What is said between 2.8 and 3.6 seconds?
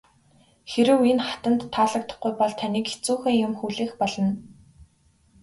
хэцүүхэн юм